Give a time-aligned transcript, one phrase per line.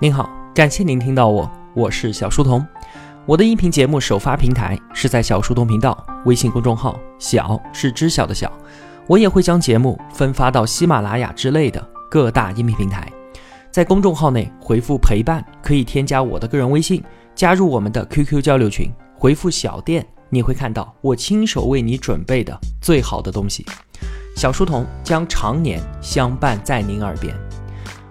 [0.00, 2.66] 您好，感谢您听到我，我是小书童。
[3.26, 8.52] 我的音频节目首发平台是在小书童频道微信公众号，小是知晓的小。
[9.06, 11.80] 我也会将节目分发到喜马拉雅之类的
[12.10, 13.08] 各大音频平台。
[13.70, 17.00] 在公众号内回复陪伴，可以添加我的个人微信，
[17.36, 18.90] 加入我们的 QQ 交流群。
[19.16, 23.64] 回复小店，你会看到我亲手为你准备的最好的东西。
[24.36, 27.32] 小书童将常年相伴在您耳边。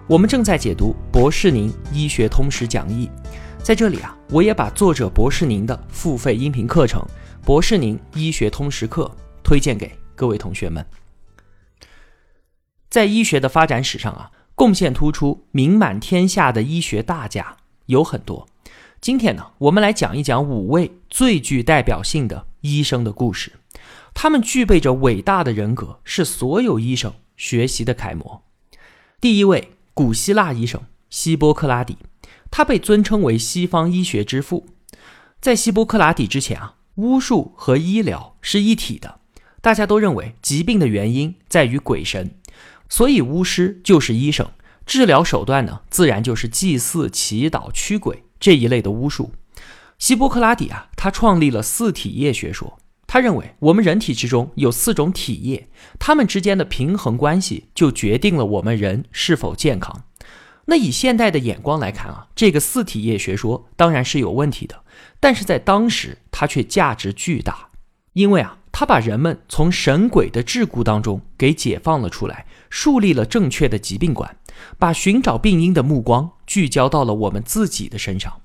[0.06, 3.08] 我们正在解读博士宁医学通识讲义，
[3.62, 7.00] 在这里啊，我也把作者博士宁的付费音频课程
[7.46, 9.10] 《博士宁医学通识课》
[9.42, 10.84] 推荐给各位同学们。
[12.90, 18.46] 在医学的发展史上啊，贡献突出、名满天下的医学大家有很多。
[19.00, 23.52] 今天呢，我们来讲一讲五位最具代表性的医生的故事，
[24.12, 28.42] 他们具备着伟大的人格，是所有医生学习的楷模。
[29.18, 29.70] 第一位。
[29.94, 31.96] 古希腊医生希波克拉底，
[32.50, 34.66] 他被尊称为西方医学之父。
[35.40, 39.20] 在希波克拉底之前啊，巫术和医疗是一体的。
[39.60, 42.34] 大家都认为疾病的原因在于鬼神，
[42.88, 44.50] 所以巫师就是医生，
[44.84, 49.30] 治疗手段呢，自然就是祭祀、祈祷、驱鬼这一类的巫术。
[50.00, 52.80] 希波克拉底啊，他创立了四体液学说。
[53.06, 60.04] 他认为，我们人体之中有四种体液，它们之间的平衡关系就决定了我们人是否健康。
[60.66, 64.82] 那以现代的眼光来看啊，这个四体液学说当然是有问题的，
[65.20, 67.68] 但是在当时它却价值巨大，
[68.14, 74.38] 因为啊，它把人们从神鬼的桎梏当中给解放了出来，树立了正确的疾病观，
[74.78, 78.40] 把寻找病因的目光聚焦到了我们自己的身上。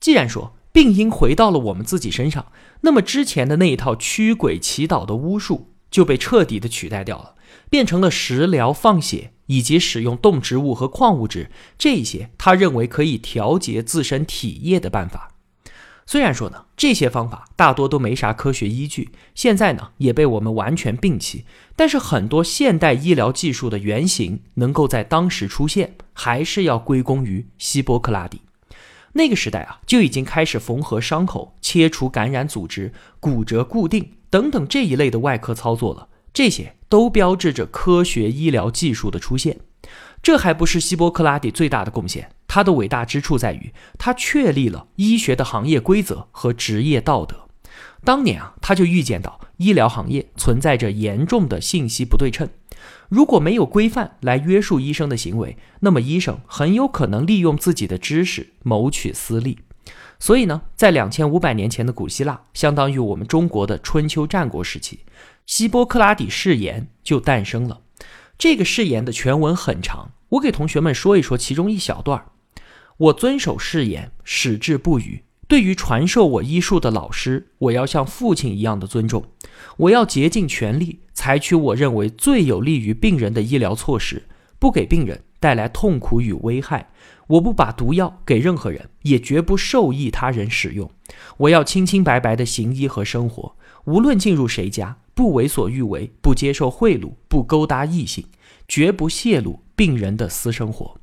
[0.00, 2.46] 既然说，病因回到了我们自己身上，
[2.82, 7.34] 那么之前的那一套驱鬼祈祷的巫术就被彻底的取代掉了，
[7.68, 15.32] 变成了食疗、放血以及使用动植物和矿物质这些他认为可以调节自身体液的办法。
[16.06, 21.44] 虽然说呢，这些方法大多都没啥科学依据，现在呢也被我们完全摒弃，
[21.76, 28.42] 但是很多现代医疗技术的原型能够在当时出现，还是要归功于希波克拉底。
[29.12, 36.08] 那个时代啊，就已经开始缝合伤口、切除感染组织、骨折固定等等这一类的外科操作了。
[36.32, 39.58] 这些都标志着科学医疗技术的出现。
[40.22, 47.48] 这还不是希波克拉底最大的贡献，他的伟大之处在于他确立了医学的行业规则和职业道德。
[48.04, 52.48] 当年啊，他就预见到医疗行业存在着严重的信息不对称。
[53.08, 59.58] 如果没有规范来约束医生的行为，那么医生很有可能利用自己的知识谋取私利。
[60.18, 65.00] 所以呢，在两千五百年前的古希腊，相当于我们中国的春秋战国时期，
[65.46, 67.80] 希波克拉底誓言就诞生了。
[68.36, 72.26] 这个誓言的全文很长，我给同学们说一说其中一小段儿
[72.98, 75.24] 我遵守誓言，矢志不渝。
[75.50, 79.24] 对于传授我医术的老师，我要像父亲一样的尊重。
[79.78, 84.28] 我要竭尽全力采取我认为最有利于病人的医疗措施，
[84.60, 86.92] 不给病人带来痛苦与危害。
[87.26, 90.88] 我不把毒药给任何人，也绝不授意他人使用。
[91.38, 93.56] 我要清清白白的行医和生活，
[93.86, 98.24] 无论进入谁家，不为所欲为，不接受贿赂，不勾搭异性，
[98.68, 101.00] 绝不泄露病人的私生活。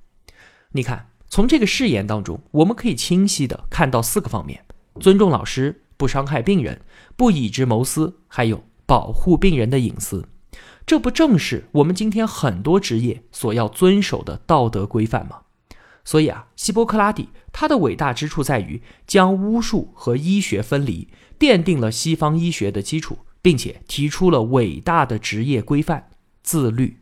[0.71, 1.07] 你看。
[1.29, 4.63] 从这个誓言当中，我们可以清晰的看到四个方面：
[4.99, 6.81] 尊重老师，不伤害病人，
[7.15, 10.27] 不以之谋私，还有保护病人的隐私。
[10.85, 15.41] 这不正是我们今天很多职业所要遵守的道德规范吗？
[16.05, 26.09] 所以啊，希波克拉底他的伟大之处在于将巫术和医学分离，奠定了西方医学的基础，并且提出了伟大的职业规范——
[26.41, 26.99] 自律。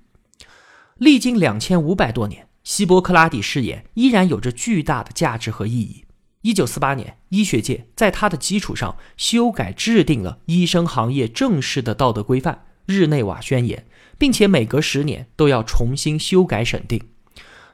[0.98, 2.45] 历经两千五百多年。
[2.66, 6.04] 希波克拉底誓言依然有着巨大的价值和意义。
[6.42, 13.86] 一九四八年，医学界在它的基础上修改制定了医生行业正式的道德规范——日内瓦宣言，
[14.18, 17.02] 并且每隔十年都要重新修改审定。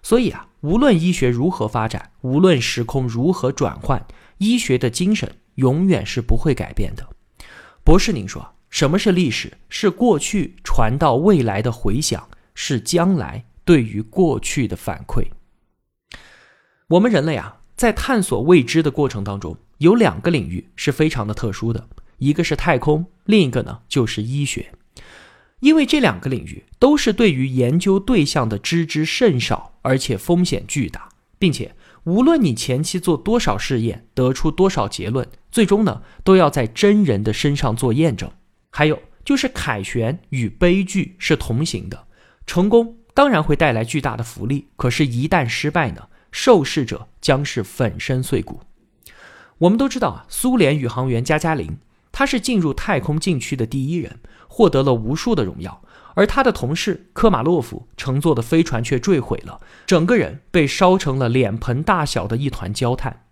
[0.03, 4.05] 所以啊，无论医学如何发展，无论时空如何转换，
[4.39, 7.07] 医学的精神永远是不会改变的。
[7.85, 9.53] 博士，您说什么是历史？
[9.69, 13.45] 是过去传到未来的回响，是将来。
[13.63, 15.27] 对于过去的反馈，
[16.87, 21.87] 我们人类啊，在探索未知的过程当中，有两个领域是非常的特殊的，
[22.17, 24.73] 一个是太空，另一个呢就是医学。
[25.59, 38.31] 因为这两个领域都是对于研究对象的知之甚少，而且风险巨大，并且无论你前期做多少试验，得出多少结论，最终呢都要在真人的身上做验证。
[38.71, 42.07] 还有就是凯旋与悲剧是同行的，
[42.47, 42.97] 成功。
[43.13, 46.07] 当然会带来巨大的福利，可是，一旦失败呢？
[46.31, 48.61] 受试者将是粉身碎骨。
[49.57, 51.77] 我们都知道啊，苏联宇航员加加林，
[52.11, 55.81] 他是进入太空禁区的第一人，获得了无数的荣耀。
[56.13, 63.23] 而他的同事科马洛夫乘坐的飞船却坠毁了，整个人被烧成了脸盆大小的一团焦炭。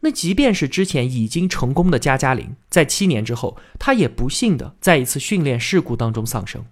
[0.00, 6.64] 那即便是之前已经成功的加加林，在七年之后，他也不幸的在一次训练事故当中丧生。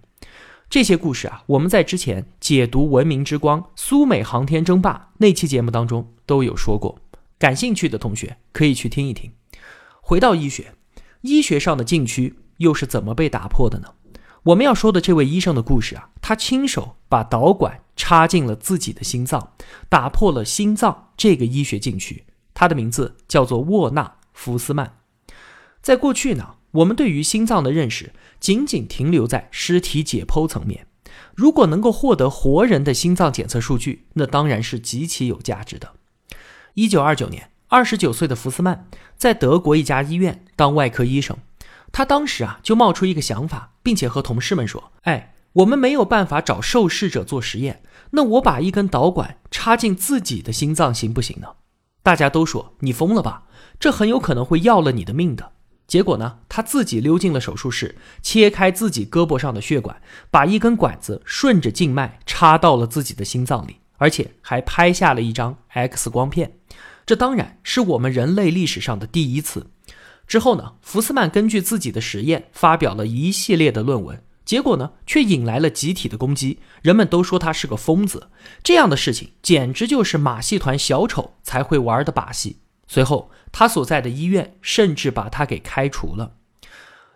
[0.73, 6.97] 这些故事啊，我们在之前解读《文明之光：苏美航天争霸》那期节目当中都有说过，
[7.37, 9.31] 感兴趣的同学可以去听一听。
[10.01, 10.73] 回到医学，
[11.21, 13.89] 医学上的禁区又是怎么被打破的呢？
[14.41, 19.51] 我们要说的这位医生的故事啊，他亲手把导管插进了自己的心脏，
[19.89, 22.23] 打破了心脏这个医学禁区。
[22.55, 24.03] 他的名字叫做沃纳·
[24.33, 24.97] 福斯曼。
[25.83, 30.87] 在过去呢，我们对于心脏的认识仅仅停留在尸体解剖层面。
[31.35, 35.93] 如果能够获得活人的心脏检测数据，那当然是极其有价值的。
[36.73, 41.37] 一九二九年，二十九岁的福斯曼在德国一家医院当外科医生。
[41.91, 51.49] 他当时啊，就冒出一个想法，并且和同事们说：“哎，我们没有办法找受试者做实验，那我把一根导管插进自己的心脏行不行呢？”
[52.01, 53.43] 大家都说：“你疯了吧？
[53.79, 55.51] 这很有可能会要了你的命的。”
[55.85, 60.01] 结果呢，他自己溜进了手术室，切开自己胳膊上的血管，
[60.31, 66.57] 把一根管子顺着静脉插到了自己的心脏里，而且还拍下了一张 X 光片。
[67.05, 69.67] 这当然是我们人类历史上的第一次。
[70.25, 76.59] 之后呢，福斯曼根据自己的实验发表了一系列的论文，结果呢，却引来了集体的攻击。
[76.81, 78.29] 人们都说他是个疯子，
[78.63, 82.59] 这样的事情简直就是马戏团小丑才会玩的把戏。
[82.87, 86.33] 随后，他所在的医院甚至把他给开除了。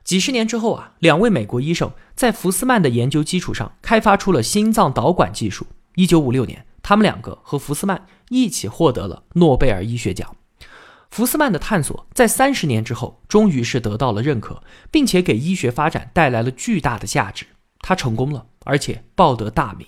[0.05, 5.67] 几十年之后啊，两位美国医生在福斯曼的研究基础上开发出了心脏导管技术。
[5.95, 10.33] 一九五六年，他们两个和福斯曼一起获得了诺贝尔医学奖。
[11.09, 14.61] 福斯曼的探索在三十年之后，终于是得到了认可，
[14.91, 17.45] 并且给医学发展带来了巨大的价值。
[17.79, 19.87] 他成功了，而且报得大名。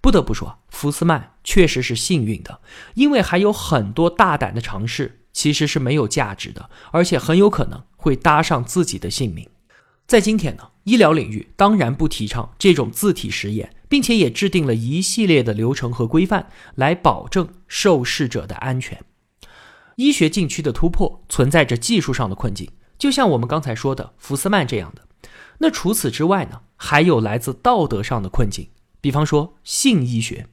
[0.00, 2.60] 不得不说，福斯曼确实是幸运的，
[2.94, 9.48] 因为还有很多大胆的尝试其实是没有价值的，而且很有可能会搭上自己的性命。
[10.06, 19.02] 在今天呢，医疗领域当然不提倡这种自体实验，并且也制定了一系列的流程和规范来保证受试者的安全。
[19.96, 22.68] 医学禁区的突破存在着技术上的困境，
[22.98, 25.02] 就像我们刚才说的福斯曼这样的。
[25.58, 28.68] 那除此之外呢，还有来自道德上的困境，
[29.00, 30.48] 比方说性医学。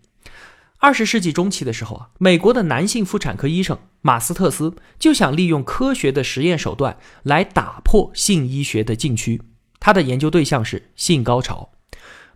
[0.82, 9.42] 二十世纪中期的时候啊，美国的男性妇产科医生马斯特斯就想利用科学的实验手段来打破性医学的禁区。
[9.82, 11.72] 他的研究对象是性高潮。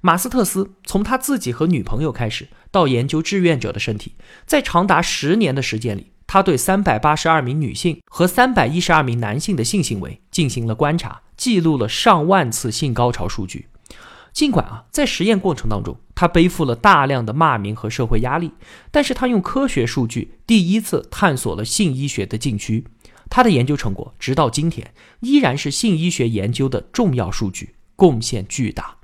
[0.02, 6.08] 马斯特斯从他自己和女朋友开始，到研究志愿者的身体，在长达十年的时间里。
[6.28, 13.68] 他对三百八十二名女性和三百一十二名男性的性行为进行了观察，记录了上万次性高潮数据。
[14.34, 18.52] 尽管啊，在实验过程当中，他背负了大量的骂名和社会压力，
[18.92, 22.86] 但是他用科学数据第一次探索了性医学的禁区。
[23.30, 28.98] 他的研究成果直到今天依然是性医学研究的重要数据，贡献巨大。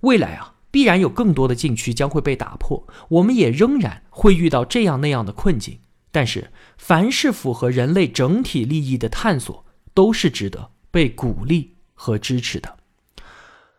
[0.00, 5.80] 未来啊，必然有更多的禁区将会被打破，我们也仍然会遇到这样那样的困境。
[6.12, 12.76] 但是，凡是符合人类整体利益的探索，都是值得被鼓励和支持的。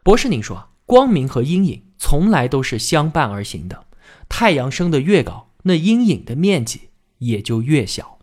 [0.04, 3.86] 博士，您说，光明和阴影从来都是相伴而行的。
[4.30, 6.90] 太阳升得越高，那阴影的面积
[7.20, 8.20] 也就越小。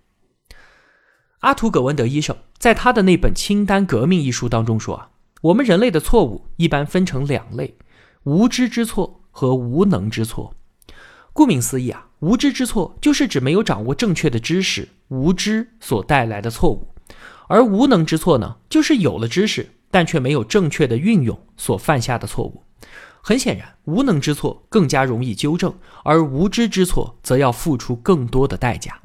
[1.41, 5.11] 阿图·葛文德医生在他的那本《清单革命》一书当中说啊，
[5.43, 7.77] 我们人类的错误一般分成两类：
[8.25, 10.55] 无知之错和无能之错。
[11.33, 12.09] 顾名思义啊。
[12.23, 16.87] 无知之错就是指没有掌握正确的知识，无知所带来的错误；
[17.49, 22.65] 而无能之错呢，就是有了知识，但却没有正确的运用所犯下的错误。
[23.21, 25.73] 很显然，无能之错更加容易纠正，
[26.03, 29.01] 而无知之错则要付出更多的代价。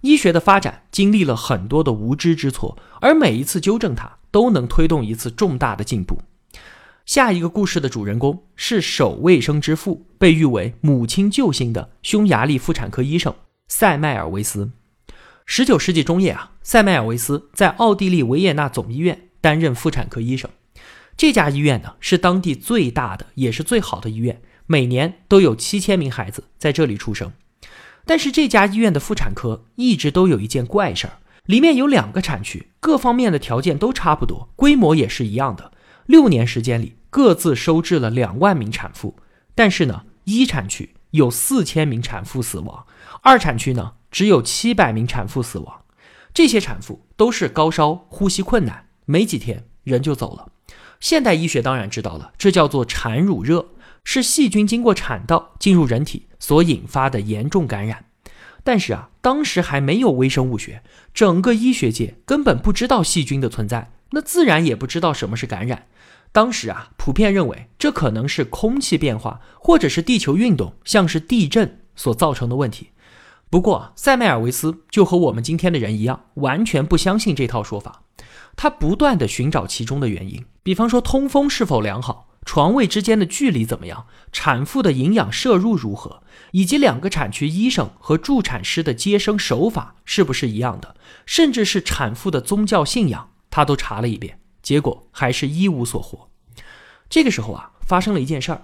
[0.00, 6.18] 医学的发展经历了很多的无知之错，而每一次纠正它，都能推动一次重大的进步。
[7.04, 13.32] 下一个故事的主人公是首卫生之父，被誉为母亲救星的匈牙利妇产科医生
[13.68, 14.72] 塞麦尔维斯。
[15.44, 20.50] 十九世纪中叶啊，塞麦尔维斯在奥地利维也纳总医院担任妇产科医生。
[21.16, 27.30] 这家医院呢是当地最大的，也是最好的医院，每年都有七千名孩子在这里出生。
[28.04, 35.70] 但是这家医院的妇产科一直都有一件怪事儿，里面有两个产区，各方面的条件都差不多，规模也是一样的。
[36.06, 39.16] 六年时间里，各自收治了两万名产妇，
[39.54, 42.84] 但是呢，一产区有四千名产妇死亡，
[43.22, 45.82] 二产区呢只有七百名产妇死亡。
[46.34, 50.52] 这些产妇都是高烧、呼吸困难，没几天人就走了。
[51.00, 53.66] 现代医学当然知道了，这叫做产乳热，
[54.04, 58.04] 是细菌经过产道进入人体所引发的严重感染。
[58.64, 60.82] 但是啊，当时还没有微生物学，
[61.14, 65.86] 整个医学界根本不知道细菌的存在，那自然也不知道什么是感染。
[66.32, 72.90] 当时啊，普遍认为这可能是空气变化，或者是地球运动，像是地震所造成的问题。
[73.48, 78.02] 不过，塞麦尔维斯就和我们今天的人一样，完全不相信这套说法。
[78.56, 86.22] 他不断地寻找其中的原因，比方说通风是否良好，床位之间的距离怎么样，产妇的营养摄入如何，
[86.52, 90.96] 以及两个产区医生和助产师的接生手法是不是一样的，
[91.26, 96.28] 甚至是产妇的宗教信仰，他都查了一遍，结果还是一无所获。
[97.10, 98.62] 这个时候啊，发生了一件事儿，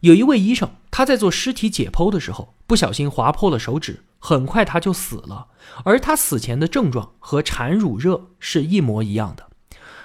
[0.00, 4.02] 有一位医生他在做尸体解剖的时候，不小心划破了手指。
[4.26, 5.46] 很快他就死了，
[5.84, 9.46] 而他死前的症状和产乳热是一模一样的。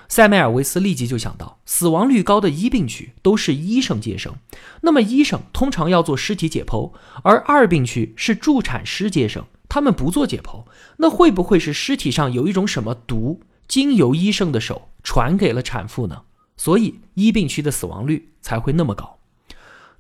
[0.08, 4.36] 塞梅尔维斯立即就想到，死亡率高的一病区都是医生接生，
[4.82, 6.92] 那么医生通常要做尸体解剖，
[7.24, 10.66] 而二病区是助产师接生，他们不做解剖，
[10.98, 16.22] 那会不会是尸体上有一种什么毒，经由医生的手传给了产妇呢？
[16.58, 19.18] 所以一病区的死亡率才会那么高。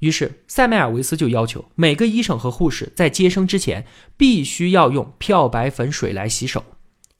[0.01, 3.85] 于是，塞麦尔维斯就要求每个医生和护士在接生之前
[4.17, 6.63] 必须要用漂白粉水来洗手。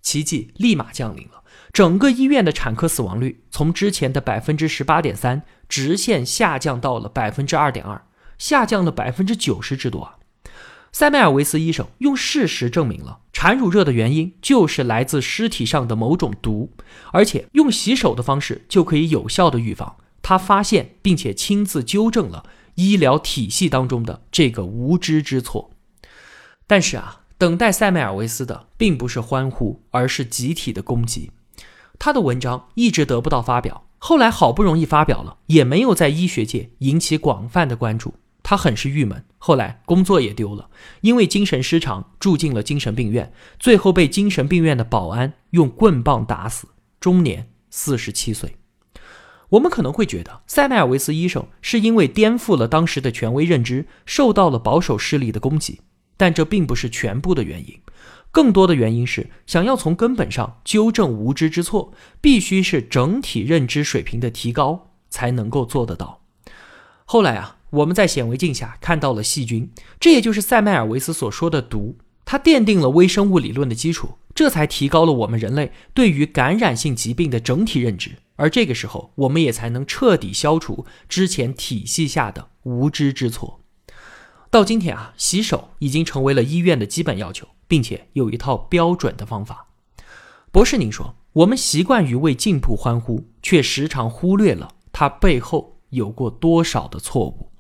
[0.02, 8.04] 奇迹立马降临了，整个医院的产科死亡率从之前的百分之十八点三直线下降到了百分之二点二，
[8.40, 10.18] 下降了百分之九十之多啊！
[10.92, 16.72] 塞麦尔维斯医生用事实证明了产乳热的原因就是来自尸体上的某种毒，
[17.14, 19.98] 而且用洗手的方式就可以有效的预防。
[20.24, 22.44] 他发现并且亲自纠正了。
[22.76, 25.72] 医疗体系当中的这个无知之错，
[26.68, 31.32] 但是啊，等待塞麦尔维斯的并不是欢呼，而是集体的攻击。
[32.00, 38.16] 他的文章一直得不到发表，后来好不容易发表了，也没有在医学界引起广泛的关注。
[38.44, 40.70] 他很是郁闷，后来工作也丢了，
[41.02, 46.68] 因为精神失常住进了精神病院，最后被精神病院的保安用棍棒打死，
[47.00, 48.56] 终年四十七岁。
[49.52, 55.82] 我们可能会觉得塞麦尔维斯医生是因为颠覆了当时的权威认知，受到了保守势力的攻击，
[56.16, 57.78] 但这并不是全部的原因。
[58.32, 61.92] 更多的原因是，想要从根本上纠正无知之错，
[62.22, 66.22] 必须是整体认知水平的提高才能够做得到。
[67.04, 78.12] 后来啊，我们在显微镜下看到了细菌，这也就是塞麦尔维斯所说的毒，它奠定了微生物理论的基础，这才提高了我们人类对于感染性疾病的整体认知。
[78.42, 83.62] 而这个时候，我们也才能彻底消除之前体系下的无知之错。
[84.50, 89.68] 到今天啊，洗手已经成为了医院的基本要求，并且有一套标准的方法。
[90.52, 97.52] 博士，您说，我们习惯于为进步欢呼，却时常忽略了它背后有过多少的错误。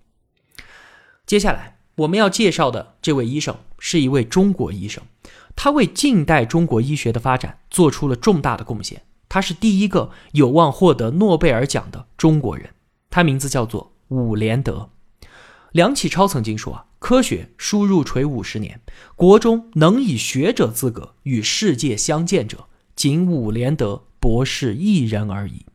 [1.27, 5.03] 接下来我们要介绍的这位医生是一位中国医生，
[5.55, 9.03] 他为近代中国医学的发展做出了重大的贡献。
[9.33, 12.71] 他是第一个有望获得诺贝尔奖的中国人，
[13.09, 14.89] 他名字叫做伍连德。
[15.71, 18.81] 梁启超曾经说啊，科学输入垂五十年，
[19.15, 25.65] 国中能以学者资格与世界相见者，仅伍连德博士一人而已。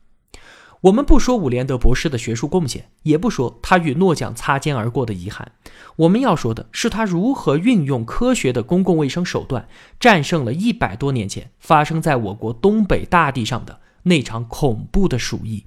[0.83, 5.53] 我们不说伍连德博士的学术贡献，也不说他与诺奖擦肩而过的遗憾，
[5.97, 9.69] 我们要说的是他如何运用科学的公共卫生手段，
[9.99, 15.65] 战胜了一百多年前发生在我国东北大地上的那场恐怖的鼠疫。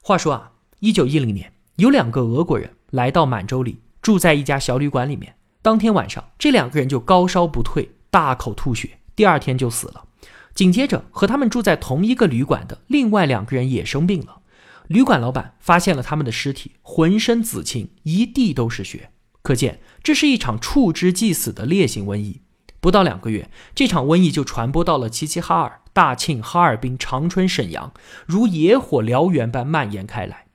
[0.00, 5.34] 话说啊，一九一零年，有两个俄国人来到满洲里，住在一家小旅馆里面。
[5.60, 10.04] 当天晚上，这两个人就高烧不退，大口吐血，第二天就死了。
[10.56, 14.38] 紧接着，和他们住在同一个旅馆的另外两个人也生病了。
[14.88, 19.10] 旅馆老板发现了他们的尸体，浑身紫青，一地都是血，
[19.42, 22.40] 可见这是一场触之即死的烈性瘟疫。
[22.80, 27.92] 不到两个月，这场瘟疫就传播到了齐齐哈尔、大庆、哈尔滨、长春、沈阳，
[28.24, 30.46] 如野火燎原般蔓延开来。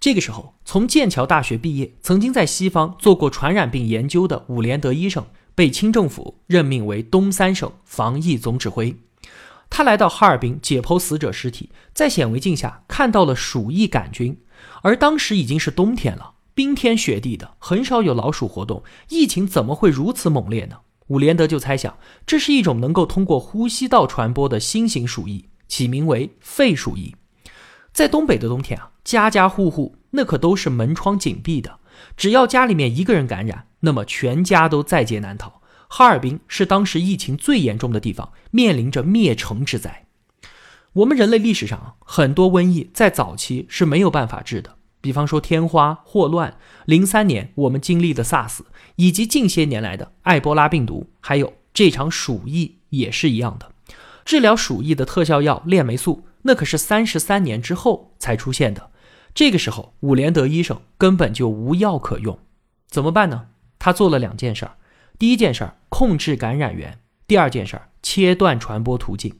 [0.00, 8.96] 这个时候，从剑桥大学毕业，曾经在西方做过传染病研究的伍连德医生，被清政府任命为东三省防疫总指挥。
[9.76, 14.40] 他来到哈尔滨解剖死者尸体，在显微镜下看到了鼠疫杆菌，
[14.82, 20.76] 而当时已经是冬天了，冰天雪地的，很少有老鼠活动，疫情怎么会如此猛烈呢？
[21.08, 27.16] 伍连德就猜想，这是一种能够通过呼吸道传播的新型鼠疫，起名为肺鼠疫。
[27.92, 31.80] 在东北的冬天啊，家家户户那可都是门窗紧闭的，
[32.16, 35.62] 只要家里面一个人感染，那么全家都在劫难逃。
[35.96, 40.06] 哈尔滨是当时疫情最严重的地方，面临着灭城之灾。
[40.92, 48.58] 我们人类历史上很多瘟疫在早期是没有办法治的，比方说天花、霍乱，零三年我们经历的 SARS，
[48.96, 53.70] 以及近些年来的埃博拉病毒，还有这场鼠疫也是一样的。
[54.24, 58.90] 治疗鼠疫的特效药链霉素，那可是三十三年之后才出现的。
[59.32, 62.36] 这个时候，伍连德医生根本就无药可用，
[62.88, 63.46] 怎么办呢？
[63.78, 64.74] 他做了两件事儿：
[65.18, 66.92] 第一件事儿，控制感染源；
[67.26, 69.34] 第二件事儿，切断传播途径。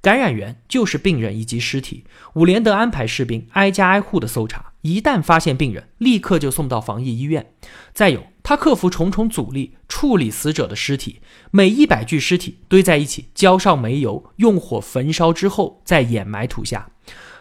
[0.00, 2.04] 感染源就是病人以及尸体。
[2.34, 7.52] 伍连德安排士兵挨家挨户的搜查，一旦发现病人，立刻就送到防疫医院。
[7.92, 16.90] 再有，他克服重重阻力，处理死者的尸体，每一百具尸体堆在一起，浇上煤油，用火焚烧之后再掩埋土下。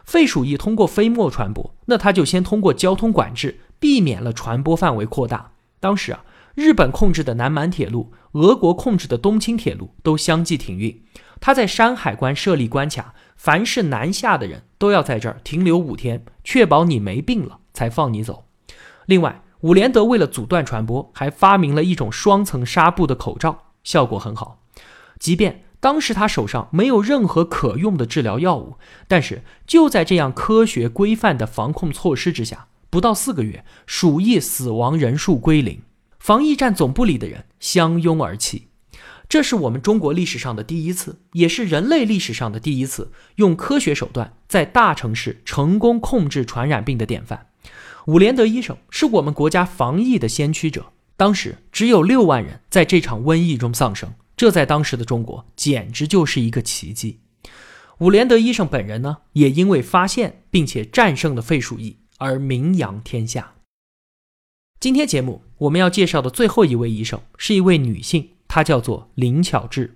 [0.03, 5.51] 肺鼠疫通过飞沫传播，那他就先通过交通管制，避免了传播范围扩大。
[5.79, 6.23] 当时啊，
[6.57, 11.03] 日本控制的南满铁路，俄国控制的东青铁路都相继停运。
[11.39, 18.45] 他在山海关设立关卡，凡是南下的人都要在这儿停留五天，确保你没病了才放你走。
[19.05, 24.63] 另外，伍连德为了阻断传播，还发明了一种双层纱布的口罩，效果很好。
[25.19, 35.83] 即便当时他手上没有任何可用的治疗药物，但是就在这样科学规范的防控措施之下，不到四个月，鼠疫死亡人数归零，
[36.27, 38.67] 防疫站总部里的人相拥而泣。
[39.29, 47.47] 这是我们中国历史上的第一次，也是人类历史上的第一次，用科学手段在大城市成功控制传染病的典范。
[48.07, 54.13] 伍连德医生是我们国家防疫的先驱者，当时只有六万人在这场瘟疫中丧生。
[54.35, 57.21] 这在当时的中国简直就是一个奇迹。
[57.99, 63.53] 伍连德医生本人呢，也因为发现并且战胜了肺鼠疫而名扬天下。
[64.79, 69.89] 今天节目我们要介绍的最后一位医生是一位女性，她叫做林巧稚。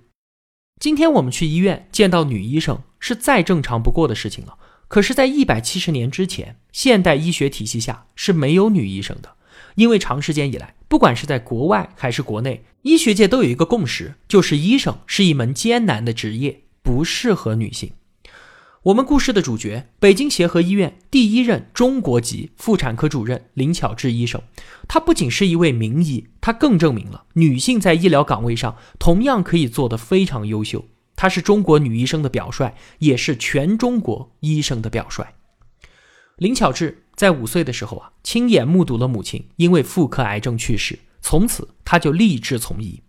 [0.80, 4.58] 今天我们去医院见到女医生是再正常不过的事情了。
[4.88, 9.36] 可是，在一百七十年之前，现代医学体系下是没有女医生的，
[9.76, 10.74] 因为长时间以来。
[10.88, 17.92] 不管是在国外还是国内，医学界都有一个共识，就是医生是一门艰难的职业，不适合女性。
[18.86, 24.42] 我们故事的主角，北京协和医院第一任中国籍妇产科主任林巧稚医生，
[24.88, 30.84] 她不仅是一位名医，她更证明了女性在医疗岗位上同样可以做得非常优秀。
[31.16, 35.28] 她是中国女医生的表率，也是全中国医生的表率。
[36.38, 36.96] 林巧稚。
[37.14, 43.00] 在五岁的时候啊，亲眼目睹了母亲因为妇科癌症去世，从此她就立志从医。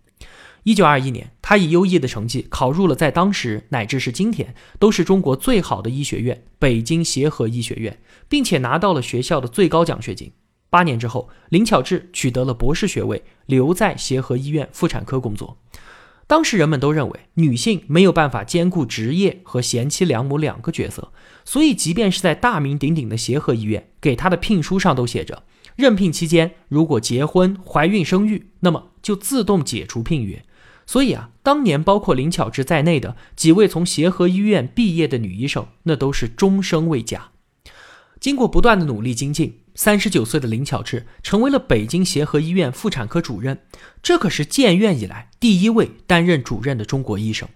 [0.63, 7.99] 一九二一年，他以优异的成绩考入了在当时乃至是今天都是中国最好的医学院——北京协和医学院，
[8.29, 10.31] 并且拿到了学校的最高奖学金。
[10.69, 15.57] 八年之后，林巧稚取得了博士学位，留在协和医院妇产科工作。
[16.27, 21.11] 当时人们都认为女性没有办法兼顾职业和贤妻良母两个角色，
[21.43, 25.43] 所以即便是在大名鼎鼎的协和医院，给她的聘书上都写着：
[25.75, 30.41] 任聘期间如果结婚、怀孕、生育，那么就自动解除聘约。
[30.85, 37.31] 所以啊，当年包括林巧稚在内的几位从协和医院毕业的女医生，那都是终生未嫁。
[38.19, 39.59] 经过不断的努力精进。
[39.75, 43.61] 三十九岁的林巧稚成为了北京协和医院妇产科主任，
[44.03, 47.49] 这可是建院以来第一位担任主任的中国医生。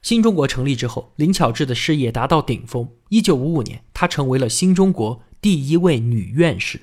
[0.00, 2.88] 新中国成立之后，林巧稚的事业达到顶峰。
[3.08, 6.82] 一九五五年，她成为了新中国第一位女院士。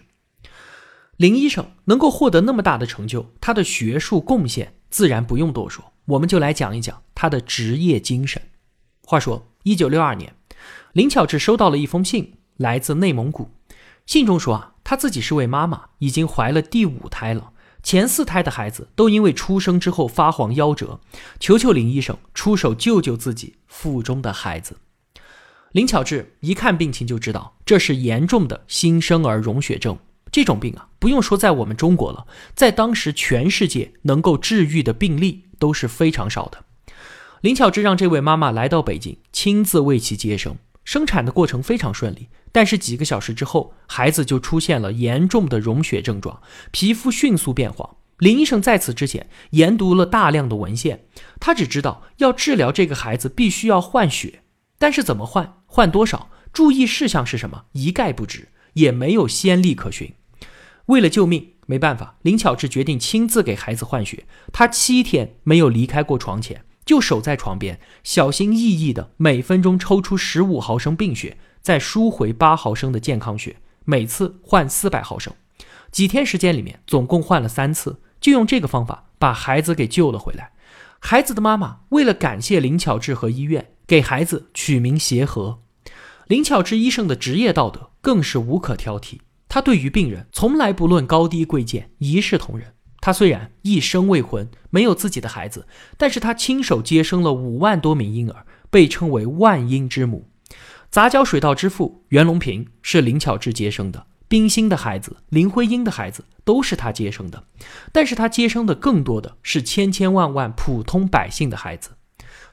[1.15, 5.91] 林医生能够获得那么大的成就，她的学术贡献自然不用多说。
[6.05, 8.39] 我们就来讲一讲他的职业精神。
[9.03, 10.35] 话说，一九六二年，
[10.91, 13.49] 林巧稚收到了一封信，来自内蒙古。
[14.05, 14.69] 信中说啊。
[14.85, 17.53] 她自己是位妈妈，已经怀了第五胎了。
[17.81, 20.99] 前四胎的孩子都因为出生之后发黄夭折，
[21.39, 24.75] 求求林医生出手救救自己腹中的孩子。
[25.71, 29.97] 林巧稚一看病情就知道这是严重的新生儿溶血症。
[30.33, 36.65] 这种病啊，不用说在我们中国了，在当时全世界能够治愈的病例都是非常少的。
[37.41, 40.57] 林巧稚让这位妈妈来到北京，亲自为其接生。
[40.83, 46.41] 生产的过程非常顺利，但是几个小时之后，孩子就出现了严重的溶血症状，
[46.71, 47.97] 皮肤迅速变黄。
[48.17, 51.05] 林医生在此之前研读了大量的文献，
[51.39, 54.41] 他只知道要治疗这个孩子必须要换血，
[54.79, 60.13] 但是怎么换、换多少、注意事项是什么，一概不知，也没有先例可循。
[60.87, 64.25] 为了救命，没办法，林巧稚决定亲自给孩子换血。
[64.51, 66.65] 她七天没有离开过床前。
[66.85, 75.33] 就守在床边，小心翼翼的每分钟抽出十五毫升病血，再输回八毫升的健康血，每次换四百毫升。
[75.91, 80.51] 几天时间里面总共换了三次，就用这个方法把孩子给救了回来。
[80.99, 85.61] 孩子的妈妈为了感谢林巧稚和医院，给孩子取名协和。
[86.27, 89.19] 林巧稚医生的职业道德更是无可挑剔，
[89.53, 92.73] 他对于病人从来不论高低贵贱，一视同仁。
[92.99, 100.27] 他虽然一生未婚，没有自己的孩子，但是他亲手接生了五万多名婴儿，被称为万婴之母。
[100.89, 107.43] 杂交水稻之父袁隆平是林巧稚接生的，冰心的孩子、林徽因的孩子都是他接生的，
[107.91, 111.91] 但是他接生的更多的是千千万万普通百姓的孩子。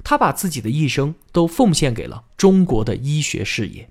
[0.05, 3.89] 他把自己的一生都奉献给了中国的医学事业。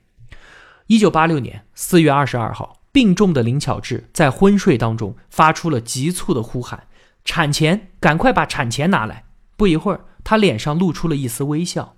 [0.85, 2.78] 一九八六年四月二十二号。
[2.91, 6.87] 病重的林巧稚在昏睡当中发出了急促的呼喊
[7.23, 9.25] ：“产钳，赶快把产钳拿来！”
[9.55, 11.95] 不一会儿，她脸上露出了一丝微笑。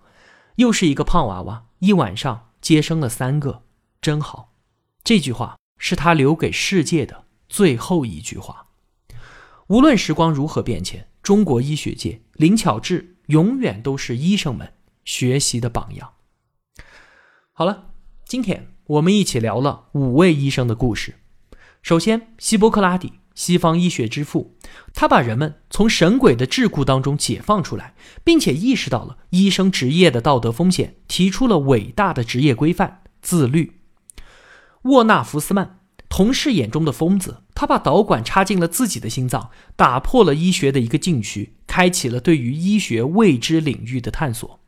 [0.56, 3.64] 又是一个胖娃娃，一晚上接生了三个，
[4.02, 4.54] 真好。
[5.04, 8.68] 这句话是他留给世界的最后一句话。
[9.68, 14.74] 无论时光如何变迁，中国医学界林巧稚永远都是医生们
[15.06, 16.14] 学习的榜样。
[17.54, 17.92] 好了，
[18.26, 18.71] 今天。
[18.92, 21.16] 我们一起聊了五位医生的故事。
[21.82, 24.58] 首先，希波克拉底，西方医学之父，
[24.94, 27.94] 他把人们从神鬼的桎梏当中解放出来，
[28.26, 33.80] 并且意识到了医生职业的道德风险，提出了伟大的职业规范——自律。
[34.84, 44.60] 沃纳福斯曼，同事眼中的疯子，他把导管插进了自己的心脏，打破了医学的一个禁区，开启了对于医学未知领域的探索。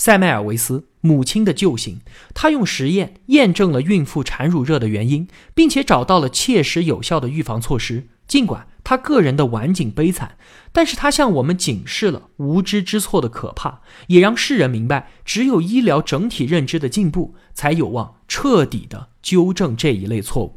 [0.00, 2.00] 塞麦尔维斯母亲的救星，
[2.32, 8.08] 他用实验验证了孕妇产乳热的原因，并且找到了切实有效的预防措施。
[8.26, 10.38] 尽管他个人的晚景悲惨，
[10.72, 20.56] 但是他向我们警示了无知之错的可怕，也让世人明白，只有医疗整体认知的进步，才有望彻底的纠正这一类错误。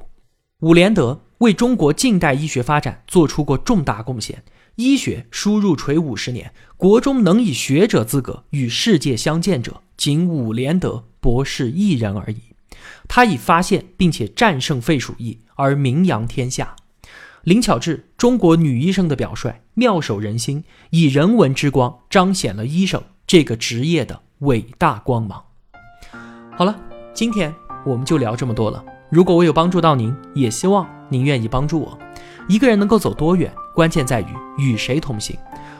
[0.62, 4.42] 伍连德为中国近代医学发展做出过重大贡献。
[4.76, 12.38] 医学输入垂五十年，国中能以学者资格与世界相见者，仅伍连德博士一人而已。
[13.08, 16.76] 他以发现并且战胜肺鼠疫而名扬天下。
[17.44, 25.44] 林巧稚，中国女医生的表率，妙手仁心，以人文之光彰显了医生这个职业的伟大光芒。
[26.56, 26.80] 好了，
[27.14, 27.54] 今天
[27.86, 28.84] 我们就聊这么多了。
[29.12, 32.00] 如果我有帮助到您，也希望您愿意帮助我。
[32.48, 34.28] 一个人能够走多远，关键在于
[34.58, 35.38] 与谁同行。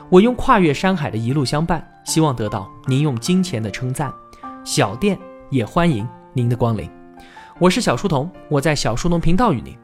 [0.08, 4.12] 我用跨越山海的一路相伴，希望得到您用金钱的称赞。
[4.64, 5.18] 小店
[5.50, 6.90] 也欢迎您的光临。
[7.58, 9.76] 我是小书童，我在小书童频道与您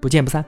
[0.00, 0.44] 不见不散。